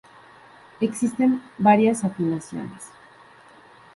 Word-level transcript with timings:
Existen 0.79 1.43
varias 1.59 2.03
afinaciones. 2.03 2.89